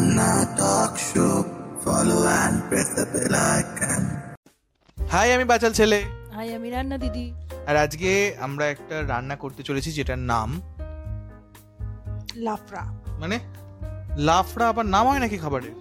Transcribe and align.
Anna 0.00 0.32
Talk 0.58 0.92
Show. 1.08 1.34
Follow 1.84 2.20
and 2.40 2.56
press 2.68 2.88
the 2.96 3.04
bell 3.12 3.34
icon. 3.58 4.02
Hi 4.98 5.28
আমি 5.34 5.44
বাচাল 5.52 5.72
ছেলে 5.78 5.98
high 6.36 6.48
আমি 6.56 6.68
রান্না 6.74 6.96
দিদি 7.04 7.26
আর 7.68 7.76
আজকে 7.84 8.10
আমরা 8.46 8.64
একটা 8.74 8.96
রান্না 9.12 9.36
করতে 9.42 9.62
চলেছি 9.68 9.90
যেটার 9.98 10.20
নাম 10.32 10.48
লাফড়া। 12.46 12.84
মানে 13.22 13.36
লাফড়া 14.28 14.66
আবার 14.72 14.86
নাম 14.94 15.04
হয় 15.10 15.20
নাকি 15.24 15.36
খাবারের 15.44 15.74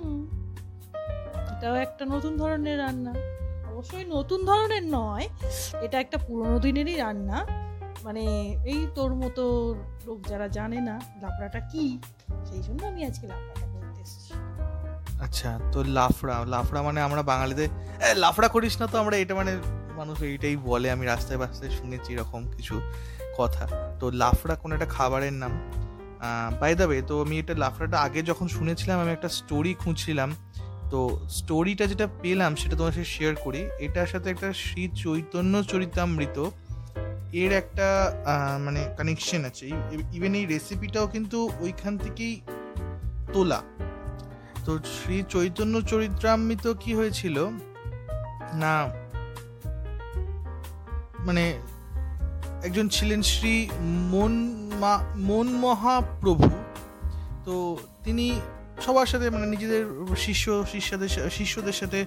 এটাও 1.54 1.76
একটা 1.86 2.04
নতুন 2.14 2.34
ধরনের 2.42 2.78
রান্না। 2.84 3.14
অবশ্যই 3.72 4.06
নতুন 4.16 4.40
ধরনের 4.50 4.84
নয় 4.98 5.26
এটা 5.86 5.98
একটা 6.04 6.18
পুরোনো 6.28 6.58
দিনেরই 6.66 6.96
রান্না। 7.04 7.38
মানে 8.06 8.24
এই 8.72 8.82
তোর 8.98 9.12
মতো 9.22 9.44
লোক 10.08 10.20
যারা 10.30 10.48
জানে 10.58 10.80
না 10.90 10.96
লাফড়াটা 11.22 11.60
কি 11.72 11.86
সেই 12.50 12.62
জন্য 12.68 12.82
আমি 12.92 13.02
আজকে 13.10 13.26
লাফড়াটা 13.34 13.66
আচ্ছা 15.20 15.60
তো 15.72 15.84
লাফড়া 15.84 16.46
লাফড়া 16.46 16.82
মানে 16.82 17.02
আমরা 17.02 17.22
বাঙালিতে 17.24 17.64
"এ, 17.64 18.14
লাফড়া 18.16 18.48
করিস 18.48 18.82
না 18.82 18.88
তো 18.88 19.00
আমরা 19.00 19.18
এটা 19.18 19.36
মানে 19.36 19.58
মানুষ 19.98 20.22
এইটাই 20.22 20.56
বলে 20.56 20.92
আমি 20.92 21.06
রাস্তায় 21.06 21.40
রাস্তায় 21.40 21.72
শুনেছি 21.72 22.14
এরকম 22.14 22.52
কিছু 22.52 22.82
কথা। 23.38 23.96
তো 24.00 24.12
লাফড়া 24.12 24.56
কোনো 24.56 24.76
একটা 24.76 24.86
খাবারের 24.86 25.34
নাম। 25.34 25.52
বাই 26.60 26.76
দ্য 26.76 27.02
তো 27.08 27.22
আমি 27.22 27.40
এটা 27.40 27.54
লাফড়াটা 27.54 27.98
আগে 28.00 28.22
যখন 28.22 28.48
শুনেছিলাম 28.48 29.00
আমি 29.00 29.12
একটা 29.12 29.30
স্টোরি 29.30 29.74
খুঁজছিলাম। 29.74 30.36
তো 30.90 31.26
স্টোরিটা 31.30 31.86
যেটা 31.86 32.08
পেলাম 32.22 32.56
সেটা 32.56 32.76
তোমার 32.76 32.92
সাথে 32.92 33.06
শেয়ার 33.06 33.36
করি। 33.36 33.70
এটার 33.80 34.08
সাথে 34.08 34.30
একটা 34.30 34.54
শ্রী 34.54 34.90
চৈতন্য 34.96 35.64
চরিতামৃত। 35.64 36.46
এর 37.34 37.52
একটা 37.52 38.14
মানে 38.60 38.86
কানেকশন 38.98 39.46
আছে। 39.46 39.68
ইভেন 40.14 40.36
এই 40.36 40.46
রেসিপিটাও 40.46 41.08
কিন্তু 41.08 41.50
ওইখান 41.60 41.98
থেকেই 41.98 42.42
তোলা। 43.34 43.62
তো 44.66 44.72
শ্রী 44.96 45.18
চৈতন্য 45.34 45.76
চরিত্রামৃত 45.92 46.66
কি 46.80 46.92
হয়েছিল? 47.00 47.38
না 48.64 48.74
মানে 51.28 51.44
একজন 52.68 52.86
ছিলেন 52.96 53.22
শ্রী 53.32 53.56
মন 54.14 54.34
মন 55.30 55.48
মহাপ্রভু। 55.66 56.48
তো 57.46 57.56
তিনি 58.04 58.26
সবার 58.86 59.10
সাথে 59.12 59.26
মানে 59.30 59.46
নিজেদের 59.54 59.84
শিষ্য, 60.26 60.46
শিষ্যদের 60.72 61.10
শিষ্যদের 61.38 61.76
সাথে 61.82 62.00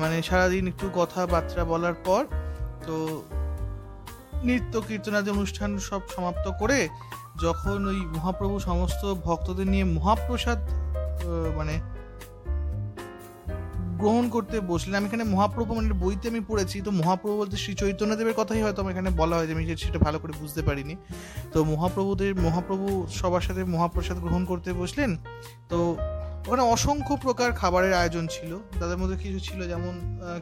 মানে 0.00 0.16
সারাদিন 0.28 0.64
একটু 0.72 0.86
কথাবার্তা 0.94 1.64
বলার 1.72 1.96
পর, 2.06 2.22
তো 2.86 2.96
নৃত্য 4.46 4.74
কীর্তনাদি 4.88 5.28
অনুষ্ঠান 5.30 5.70
সব 5.88 6.02
সমাপ্ত 6.14 6.46
করে 6.60 6.78
যখন 7.44 7.78
ওই 7.90 7.98
মহাপ্রভু 8.16 8.54
সমস্ত 8.68 9.02
ভক্তদের 9.26 9.68
নিয়ে 9.72 9.86
মহাপ্রসাদ 9.96 10.58
মানে 11.58 11.74
গ্রহণ 14.00 14.24
করতে 14.34 14.56
বসলেন। 14.72 14.94
আমি 15.00 15.06
এখানে 15.10 15.24
মহাপ্রভু 15.34 15.70
মানে 15.78 15.96
বইতে 16.04 16.26
আমি 16.32 16.42
পড়েছি, 16.50 16.76
তো 16.86 16.90
মহাপ্রভু 17.00 17.34
বলতে 17.42 17.56
শ্রী 17.62 17.72
চৈতন্যদেবের 17.82 18.36
কথাই 18.40 18.62
হয়তো 18.64 18.78
আমার 18.82 18.92
এখানে 18.94 19.10
বলা 19.20 19.34
হয় 19.36 19.46
যে 19.48 19.52
আমি 19.56 19.64
সেটা 19.84 20.00
ভালো 20.06 20.18
করে 20.22 20.32
বুঝতে 20.40 20.60
পারিনি। 20.68 20.94
তো 21.52 21.58
মহাপ্রভুদের, 21.72 22.32
মহাপ্রভু 22.46 22.86
সবার 23.20 23.44
সাথে 23.48 23.62
মহাপ্রসাদ 23.74 24.18
গ্রহণ 24.24 24.42
করতে 24.50 24.70
বসলেন। 24.80 25.10
তো 25.70 25.78
ওখানে 26.46 26.64
অসংখ্য 26.74 27.14
প্রকার 27.24 27.48
খাবারের 27.60 27.94
আয়োজন 28.00 28.24
ছিল। 28.34 28.50
তাদের 28.80 28.98
মধ্যে 29.00 29.16
কিছু 29.24 29.38
ছিল 29.46 29.60
যেমন 29.72 29.94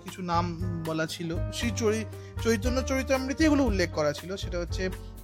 কিছু 0.05 0.21
নাম 0.33 0.45
বলা 0.89 1.07
ছিল। 1.15 1.31
শ্রী 1.57 1.69
চৈতন্য 2.45 2.79
চরিতামৃতে 2.91 3.43
এগুলো 3.49 3.63
উল্লেখ 3.71 3.89
করা 3.99 4.13
ছিল। 4.19 4.31
সেটা 4.43 4.59
হচ্ছে 4.63 4.83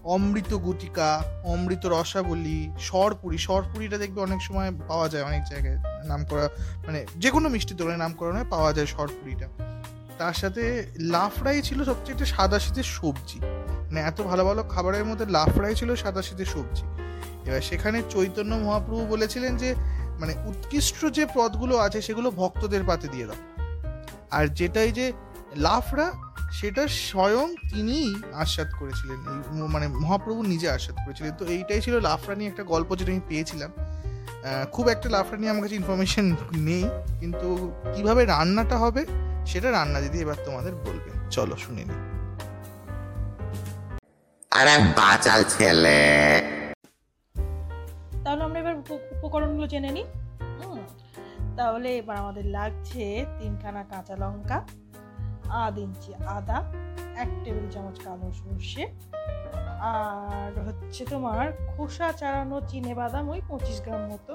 অমৃত 0.08 0.54
গুটিকা, 0.54 1.22
অমৃত 1.44 1.86
রসাবলী, 1.86 2.70
সরপুরি। 2.80 3.38
সরপুরিটা 3.38 3.98
দেখবে 3.98 4.20
অনেক 4.20 4.42
সময় 4.42 4.70
পাওয়া 4.88 5.08
যায় 5.08 5.24
অনেক 5.24 5.42
জায়গায়। 5.44 5.78
নাম 6.08 6.24
করা 6.24 6.48
মানে 6.86 7.06
যে 7.16 7.30
কোনো 7.30 7.48
মিষ্টি 7.48 7.74
দোকানে 7.74 7.96
নাম 7.96 8.12
করা 8.12 8.32
নয় 8.32 8.48
পাওয়া 8.50 8.72
যায় 8.72 8.86
সরপুরিটা। 8.86 9.48
তার 10.18 10.34
সাথে 10.34 10.92
লাফড়াই 10.98 11.62
ছিল 11.62 11.84
সবচেয়ে 11.84 12.12
একটা 12.12 12.24
সাদা 12.24 12.58
শীতের 12.58 12.82
সবজি। 12.82 13.38
মানে 13.88 14.00
এত 14.00 14.22
ভালো 14.22 14.44
ভালো 14.44 14.62
খাবারের 14.62 15.04
মধ্যে 15.04 15.26
লাফড়াই 15.26 15.74
ছিল 15.74 15.94
সাদা 15.94 16.22
শীতের 16.22 16.46
সবজি। 16.46 16.82
এবার 17.50 17.60
সেখানে 17.60 18.02
চৈতন্য 18.10 18.54
মহাপ্রভু 18.54 19.06
বলেছিলেন 19.06 19.56
যে 19.56 19.74
মানে 20.20 20.34
উৎকৃষ্ট 20.46 21.06
যে 21.06 21.26
পদগুলো 21.34 21.76
আছে 21.76 22.02
সেগুলো 22.02 22.30
ভক্তদের 22.30 22.84
পাতে 22.84 23.08
দিয়ে 23.08 23.26
দাও। 23.26 23.40
আর 24.30 24.48
যেটাই 24.48 24.92
যে 24.92 25.12
লাফড়া 25.56 26.12
সেটা 26.52 26.88
স্বয়ং 26.88 27.54
তিনিই 27.54 28.14
আস্বাদ 28.32 28.70
করেছিলেন। 28.78 29.16
এই 29.16 29.62
মানে 29.62 29.88
মহাপ্রভু 29.88 30.42
নিজে 30.42 30.70
আস্বাদ 30.70 30.96
করেছিলেন। 31.04 31.32
তো 31.32 31.44
এইটাই 31.44 31.80
ছিল 31.80 32.00
লাফরানি 32.00 32.46
একটা 32.46 32.62
গল্প 32.62 32.96
যেটা 32.96 33.12
আমি 33.12 33.20
পেয়েছিলাম। 33.28 33.72
খুব 34.72 34.88
একটা 34.88 35.08
লাফরানি 35.08 35.48
আমার 35.48 35.62
কাছে 35.62 35.74
ইনফরমেশন 35.74 36.36
নেই 36.52 36.84
কিন্তু 37.20 37.72
কীভাবে 37.96 38.24
রান্নাটা 38.24 38.78
হবে 38.78 39.06
সেটা 39.46 39.70
রান্না 39.70 40.00
দিদি 40.00 40.18
এবার 40.18 40.34
তোমাদের 40.44 40.74
বলবে। 40.74 41.30
চলো 41.30 41.56
শুনে 41.56 41.84
নি 41.84 41.92
আরে 44.50 44.78
বাচাল 44.78 45.44
ছেলে। 45.48 46.40
তাহলে 48.24 48.44
আমরা 48.44 48.60
এবার 48.60 48.74
উপ- 48.74 49.18
উপকরণগুলো 49.18 49.66
জেনে 49.66 49.90
নিই। 49.90 50.04
তাহলে 51.56 51.96
এবার 51.96 52.16
আমাদের 52.16 52.46
লাগছে 52.46 53.26
তিনখানা 53.40 53.84
কাঁচা 53.84 54.16
লঙ্কা। 54.16 54.66
আধ 55.64 55.76
ইঞ্চি 55.84 56.10
আদা, 56.36 56.58
এক 57.22 57.30
টেবিল 57.44 57.66
চামচ 57.74 57.96
কালো 58.04 58.26
সর্ষে, 58.40 58.84
আর 59.94 60.52
হচ্ছে 60.66 61.02
তোমার 61.12 61.46
খোসা 61.72 62.08
চারানো 62.20 62.56
চিনে 62.70 62.92
বাদাম 63.00 63.24
ওই 63.34 63.40
পঁচিশ 63.48 63.78
গ্রাম 63.84 64.02
মতো, 64.12 64.32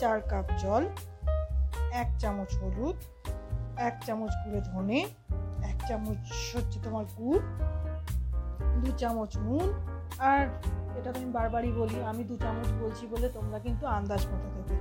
চার 0.00 0.18
কাপ 0.30 0.46
জল, 0.62 0.84
এক 2.02 2.08
চামচ 2.20 2.50
হলুদ, 2.60 2.96
এক 3.88 3.94
চামচ 4.06 4.32
গুঁড়ো 4.42 4.60
ধনে, 4.70 5.00
এক 5.70 5.78
চামচ 5.88 6.22
হচ্ছে 6.54 6.78
তোমার 6.86 7.04
গুড়, 7.18 7.42
দু 8.82 8.90
চামচ 9.00 9.32
নুন, 9.44 9.68
আর 10.30 10.40
এটা 10.98 11.10
তো 11.12 11.18
আমি 11.20 11.30
বারবারই 11.38 11.72
বলি, 11.80 11.96
আমি 12.10 12.22
দু 12.30 12.34
চামচ 12.44 12.68
বলছি 12.82 13.04
বলে 13.12 13.26
তোমরা 13.36 13.58
কিন্তু 13.66 13.84
আন্দাজ 13.86 14.22
মতো 14.32 14.48
দেবে। 14.56 14.74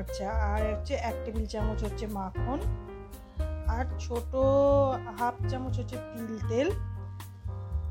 আচ্ছা 0.00 0.28
আর 0.52 0.60
হচ্ছে 0.72 0.94
এক 1.08 1.16
টেবিল 1.24 1.44
চামচ 1.52 1.78
হচ্ছে 1.86 2.06
মাখন 2.18 2.58
আর 3.68 3.84
ছোট 4.00 4.32
হাফ 5.20 5.36
চামচ 5.48 5.78
হচ্ছে 5.78 5.96
তিল 6.12 6.38
তেল। 6.48 6.68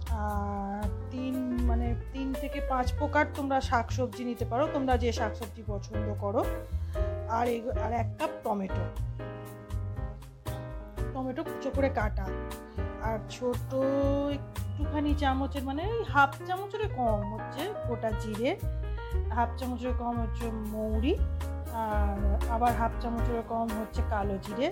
আর 0.10 0.84
তিন 1.12 1.36
মানে 1.66 1.96
তিন 2.14 2.34
থেকে 2.42 2.62
পাঁচ 2.70 2.94
প্রকার 3.00 3.26
তোমরা 3.36 3.62
শাক 3.62 3.92
সবজি 3.92 4.24
নিতে 4.24 4.46
পারো, 4.46 4.68
তোমরা 4.74 4.98
যে 4.98 5.12
শাক 5.12 5.36
সবজি 5.36 5.64
পছন্দ 5.68 6.08
করো। 6.20 6.46
আর 7.30 7.48
আর 7.86 7.92
এক 7.94 8.10
কাপ 8.20 8.30
টমেটো। 8.44 8.84
টমেটো 11.14 11.44
কুচো 11.44 11.70
করে 11.76 11.90
কাটা। 11.90 12.26
আর 13.04 13.20
ছোট 13.30 13.70
একটুখানি 14.34 15.16
চামচের 15.16 15.64
মানে 15.64 15.84
ওই 15.94 16.04
হাফ 16.04 16.34
চামচের 16.48 16.84
কম 16.96 17.34
হচ্ছে 17.34 17.62
গোটা 17.88 18.12
জিরে। 18.12 18.52
হাফ 19.32 19.50
চামচের 19.58 19.94
কম 20.00 20.16
হচ্ছে 20.22 20.46
মৌরি। 20.52 21.16
আর 21.74 22.18
আবার 22.50 22.74
হাফ 22.76 22.92
চামচের 23.02 23.44
কম 23.50 23.68
হচ্ছে 23.80 24.02
কালো 24.10 24.38
জিরে। 24.38 24.72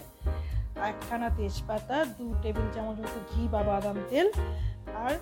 একখানা 0.84 1.30
তেজপাতা, 1.30 2.06
দু 2.18 2.26
টেবিল 2.44 2.68
চামচ 2.76 2.98
মতো 3.00 3.20
ঘি 3.32 3.48
বা 3.48 3.62
বাদাম 3.64 3.98
তেল 4.10 4.28
আর 5.04 5.14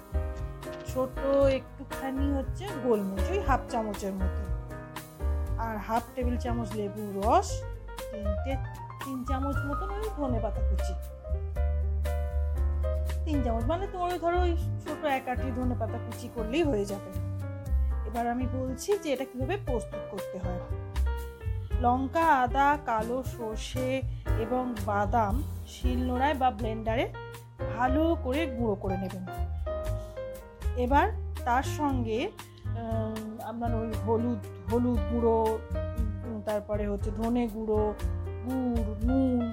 ছোট 0.93 1.17
একটুখানি 1.57 2.25
হচ্ছে 2.33 2.65
গোলমরিচ, 2.83 3.27
ওই 3.31 3.39
হাফ 3.39 3.61
চামচের 3.69 4.13
মতো। 4.13 4.43
আর 5.57 5.77
হাফ 5.77 6.03
টেবিল 6.15 6.37
চামচ 6.37 6.69
লেবুর 6.73 7.09
রস 7.19 7.49
তিনটে 8.11 8.53
তিন 9.05 9.25
চামচ 9.29 9.57
মতন 9.67 9.89
ওই 9.89 10.09
ধনে 10.17 10.39
পাতা 10.39 10.61
কুচি। 10.69 10.93
তিন 13.25 13.43
চামচ 13.43 13.63
মানে 13.65 13.87
তোমার 13.87 14.11
ওই 14.11 14.19
ধরো 14.19 14.41
ওই 14.41 14.57
ছোটো 14.83 15.07
এক 15.07 15.29
আটি 15.29 15.51
ধনে 15.51 15.75
পাতা 15.75 15.97
কুচি 15.97 16.29
করলেই 16.35 16.63
হয়ে 16.63 16.85
যাবে। 16.85 17.11
এবার 18.07 18.27
আমি 18.27 18.45
বলছি 18.53 18.97
যে 19.03 19.13
এটা 19.13 19.25
কীভাবে 19.25 19.57
প্রস্তুত 19.57 20.03
করতে 20.11 20.37
হয়। 20.39 20.61
লঙ্কা, 21.81 22.25
আদা, 22.43 22.77
কালো 22.85 23.23
সর্ষে 23.23 24.01
এবং 24.39 24.75
বাদাম 24.85 25.43
শিলনোড়ায় 25.67 26.33
বা 26.33 26.51
ব্লেন্ডারে 26.51 27.05
ভালো 27.77 28.15
করে 28.23 28.47
গুঁড়ো 28.47 28.75
করে 28.75 28.97
নেবেন। 28.97 29.23
এবার 30.77 31.07
তার 31.45 31.63
সঙ্গে 31.63 32.31
আপনার 33.43 33.75
ওই 33.75 33.89
হলুদ 34.05 34.41
হলুদ 34.71 34.99
গুঁড়ো 35.11 35.59
তারপরে 36.45 36.87
হচ্ছে 36.87 37.11
ধনে 37.11 37.47
গুঁড়ো, 37.47 37.93
গুড়, 38.45 38.89
নুন 39.07 39.51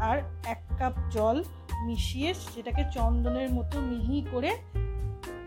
আর 0.00 0.16
এক 0.44 0.60
কাপ 0.78 0.94
জল 1.10 1.44
মিশিয়ে 1.86 2.34
সেটাকে 2.34 2.84
চন্দনের 2.90 3.50
মতো 3.52 3.80
মিহি 3.80 4.24
করে 4.32 4.50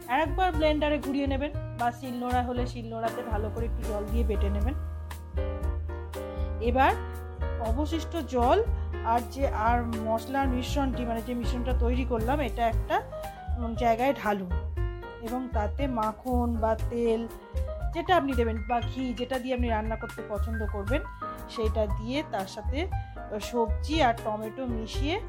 একবার 0.08 0.52
ব্লেন্ডারে 0.52 0.98
ঘুরিয়ে 1.00 1.28
নেবেন 1.28 1.52
বা 1.80 1.92
শিলনোড়া 1.92 2.44
হলে 2.44 2.68
শিলনোড়াতে 2.68 3.22
ভালো 3.32 3.50
করে 3.50 3.66
একটু 3.66 3.82
জল 3.90 4.04
দিয়ে 4.12 4.24
বেটে 4.24 4.50
নেবেন। 4.50 4.76
এবার 6.62 6.94
অবশিষ্ট 7.70 8.16
জল 8.18 8.64
আর 9.06 9.22
যে 9.32 9.48
আর 9.48 9.78
মশলার 10.08 10.48
মিশ্রণটি 10.48 11.06
মানে 11.06 11.22
যে 11.22 11.34
মিশ্রণটা 11.34 11.74
তৈরি 11.80 12.06
করলাম, 12.06 12.40
এটা 12.40 12.68
একটা 12.68 13.02
জায়গায় 13.80 14.14
ঢালুন। 14.24 14.52
এবং 15.22 15.50
তাতে 15.54 15.88
মাখন 15.88 16.56
বা 16.56 16.76
তেল, 16.90 17.28
যেটা 17.94 18.18
আপনি 18.18 18.34
দেবেন, 18.34 18.58
বা 18.70 18.82
ঘি, 18.82 19.14
যেটা 19.14 19.40
দিয়ে 19.40 19.54
আপনি 19.56 19.68
রান্না 19.70 19.96
করতে 19.96 20.22
পছন্দ 20.30 20.66
করবেন 20.72 21.02
সেইটা 21.50 21.88
দিয়ে 21.98 22.24
তার 22.32 22.48
সাথে 22.48 22.88
সবজি 23.42 24.04
আর 24.04 24.14
টমেটো 24.24 24.66
মিশিয়ে 24.66 25.20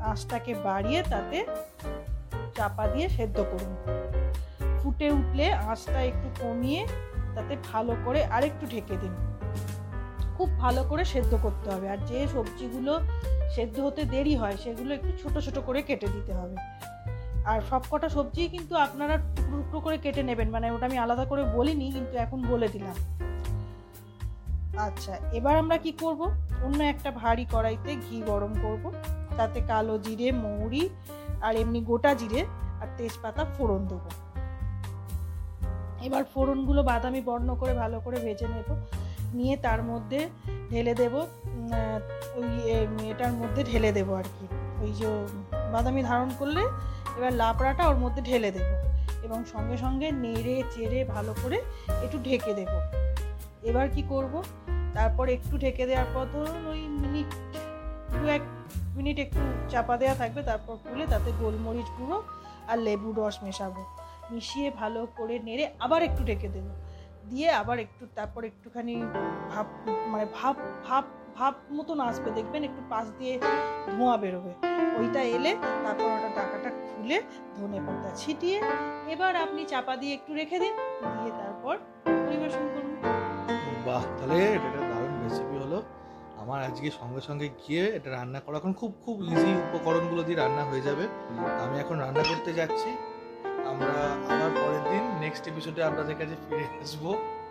আঁচটাকে 0.00 0.54
বাড়িয়ে 0.54 1.02
তাতে 1.02 1.38
চাপা 2.56 2.86
দিয়ে 2.88 3.08
সেদ্ধ 3.08 3.36
করুন। 3.52 3.72
ফুটে 4.78 5.10
উঠলে 5.10 5.52
আঁচটা 5.52 6.02
একটু 6.02 6.28
কমিয়ে 6.40 6.86
তাতে 7.34 7.56
ভালো 7.72 7.96
করে 8.04 8.24
আরেকটু 8.24 8.66
ঢেকে 8.66 8.96
দিন। 8.96 9.14
খুব 10.40 10.58
ভালো 10.64 10.82
করে 10.84 11.04
সেদ্ধ 11.04 11.32
করতে 11.42 11.66
হবে। 11.70 11.86
আর 11.88 11.98
যে 12.10 12.18
সবজিগুলো 12.34 12.92
সেদ্ধ 13.54 13.80
হতে 13.80 14.02
দেরি 14.04 14.34
হয়, 14.36 14.56
সেগুলো 14.64 14.90
একটু 14.94 15.10
ছোট 15.22 15.34
ছোট 15.38 15.56
করে 15.66 15.82
কেটে 15.82 16.08
দিতে 16.08 16.32
হবে। 16.34 16.56
আর 17.50 17.58
সবকটা 17.70 18.08
সবজি 18.08 18.48
কিন্তু 18.48 18.76
আপনারা 18.76 19.14
টুকরো 19.36 19.56
টুকরো 19.62 19.80
করে 19.80 19.96
কেটে 19.98 20.22
নেবেন। 20.22 20.48
মানে 20.50 20.66
ওটা 20.70 20.86
আমি 20.86 20.98
আলাদা 20.98 21.24
করে 21.24 21.42
বলিনি, 21.56 21.86
কিন্তু 21.92 22.14
এখন 22.16 22.38
বলে 22.50 22.68
দিলাম। 22.68 22.96
আচ্ছা 24.86 25.12
এবার 25.38 25.54
আমরা 25.56 25.76
কি 25.76 25.92
করব? 25.92 26.20
অন্য 26.64 26.80
একটা 26.82 27.10
ভারী 27.10 27.44
কড়াইতে 27.52 27.90
ঘি 28.04 28.16
গরম 28.22 28.52
করব। 28.64 28.84
তাতে 29.36 29.58
কালো 29.60 29.98
জিরে, 29.98 30.32
মৌরি 30.32 30.84
আর 31.40 31.56
এমনি 31.56 31.80
গোটা 31.80 32.14
জিরে 32.14 32.40
আর 32.80 32.88
তেজপাতা 32.96 33.42
ফোড়ন 33.44 33.80
দেবো। 33.90 34.10
এবার 36.06 36.22
ফোড়নগুলো 36.34 36.80
বাদামি 36.82 37.20
বর্ণ 37.20 37.48
করে 37.54 37.72
ভালো 37.74 37.96
করে 38.00 38.18
ভেজে 38.24 38.48
নেব। 38.54 38.70
নিয়ে 39.38 39.54
তার 39.66 39.80
মধ্যে 39.90 40.20
ঢেলে 40.70 40.94
দেব 41.00 41.14
ওই 42.38 42.48
এটার 43.10 43.32
মধ্যে 43.40 43.60
ঢেলে 43.70 43.90
দেব 43.98 44.08
আর 44.20 44.26
কি। 44.36 44.44
ওই 44.82 44.90
যে 44.98 45.08
বাদামি 45.72 46.02
ধারণ 46.10 46.30
করলে 46.40 46.62
এবার 47.18 47.32
লাবড়াটা 47.40 47.82
ওর 47.90 47.98
মধ্যে 48.04 48.22
ঢেলে 48.28 48.50
দেব 48.56 48.68
এবং 49.26 49.38
সঙ্গে 49.52 49.76
সঙ্গে 49.84 50.08
নেড়ে 50.24 50.56
চেড়ে 50.74 51.00
ভালো 51.14 51.32
করে 51.42 51.58
একটু 52.04 52.16
ঢেকে 52.26 52.52
দেব। 52.58 52.72
এবার 53.68 53.86
কি 53.94 54.02
করব? 54.12 54.34
তারপর 54.96 55.26
একটু 55.36 55.54
ঢেকে 55.62 55.84
দেওয়ার 55.90 56.08
পর 56.14 56.24
ধরুন 56.34 56.62
ওই 56.72 56.80
মিনিট, 57.02 57.28
দু 58.12 58.22
এক 58.36 58.42
মিনিট 58.96 59.16
একটু 59.24 59.40
চাপা 59.72 59.94
দেওয়া 60.00 60.14
থাকবে, 60.20 60.40
তারপর 60.50 60.74
খুলে 60.84 61.04
তাতে 61.12 61.30
গোলমরিচ 61.40 61.88
গুঁড়ো 61.98 62.18
আর 62.70 62.78
লেবু 62.86 63.08
রস 63.18 63.36
মেশাবো। 63.44 63.82
মিশিয়ে 64.30 64.68
ভালো 64.80 65.00
করে 65.18 65.34
নেড়ে 65.46 65.64
আবার 65.84 66.00
একটু 66.08 66.22
ঢেকে 66.28 66.48
দেবো। 66.56 66.72
দিয়ে 67.30 67.48
আবার 67.50 67.78
একটু 67.78 68.04
তারপর 68.14 68.44
একটুখানি 68.44 68.94
ভাপ 69.50 69.66
মানে 70.08 70.26
ভাপ 70.38 70.56
ভাপ 70.88 71.04
ভাপ 71.36 71.54
মতন 71.72 72.00
আসবে। 72.00 72.30
দেখবেন 72.30 72.62
একটু 72.64 72.82
পাশ 72.90 73.06
দিয়ে 73.18 73.34
ধোঁয়া 73.96 74.16
বেরোবে। 74.16 74.52
ওইটা 74.98 75.22
এলে 75.36 75.52
তারপর 75.84 76.08
ওটা 76.16 76.30
টাকাটা 76.34 76.70
খুলে 76.86 77.18
ধনে 77.56 77.78
পাতা 77.86 78.10
ছিটিয়ে 78.16 78.58
এবার 79.08 79.36
আপনি 79.36 79.64
চাপা 79.64 79.96
দিয়ে 79.96 80.12
একটু 80.14 80.30
রেখে 80.34 80.58
দিন। 80.58 80.74
দিয়ে 81.14 81.32
তারপর 81.38 81.74
পরিবেশন 82.26 82.64
করুন। 82.74 82.92
বাহ! 83.86 84.02
তাহলে 84.18 84.36
এটা 84.56 84.66
একটা 84.66 84.82
দারুণ 84.90 85.14
রেসিপি 85.24 85.56
হলো। 85.58 85.82
আমার 86.38 86.58
আজকে 86.62 86.90
সঙ্গে 86.90 87.20
সঙ্গে 87.20 87.48
গিয়ে 87.62 87.84
এটা 87.96 88.10
রান্না 88.10 88.40
করা, 88.40 88.56
এখন 88.56 88.72
খুব 88.72 88.90
খুব 89.04 89.16
ইজি 89.22 89.50
উপকরণগুলো 89.66 90.22
দিয়ে 90.22 90.38
রান্না 90.38 90.64
হয়ে 90.64 90.80
যাবে। 90.80 91.04
আমি 91.64 91.76
এখন 91.78 91.96
রান্না 91.98 92.22
করতে 92.22 92.50
যাচ্ছি। 92.52 92.90
আমরা 93.70 93.94
আবার 94.32 94.50
পরের 94.60 94.84
দিন 94.90 95.04
নেক্সট 95.24 95.44
এপিসোডে 95.50 95.80
আপনাদের 95.90 96.14
কাছে 96.20 96.34
ফিরে 96.44 96.66
আসব। 96.82 97.02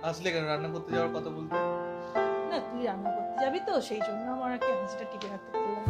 আসলে 0.09 0.27
কেন 0.33 0.43
রান্না 0.51 0.69
করতে 0.75 0.89
যাওয়ার 0.95 1.11
কথা 1.15 1.29
বলতে? 1.37 1.55
না 2.51 2.57
তুই 2.69 2.81
রান্না 2.89 3.09
করতে 3.15 3.35
যাবি 3.43 3.59
তো 3.67 3.73
সেই 3.87 4.01
জন্য 4.07 4.25
আমার 4.35 4.49
আর 4.55 4.59
কি 4.65 4.71
হাসিটা 4.79 5.05
টিকে 5.11 5.27
রাখতে 5.33 5.49
পারলাম 5.53 5.83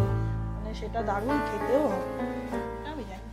মানে 0.56 0.72
সেটা 0.82 1.00
দারুণ 1.10 1.38
খেতেও 1.50 1.84
হবে। 1.94 2.12
আমি 2.92 3.04
জানি। 3.10 3.28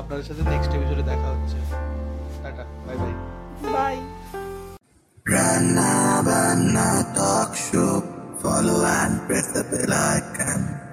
আপনাদের 0.00 0.24
সাথে 0.28 0.42
নেক্সট 0.52 0.70
এপিসোডে 0.76 1.04
দেখা 1.10 1.28
হচ্ছে। 1.34 1.58
Tata 2.42 2.64
bye 2.86 2.96
bye 3.02 3.12
bye 3.76 3.96
Rana 5.26 5.92
Bana 6.28 6.88
Talk 7.16 7.50
Show. 7.66 7.94
Follow 8.42 8.80
and 8.98 9.14
press 9.26 9.46
the 9.56 9.62
bell 9.70 9.92
icon. 10.16 10.33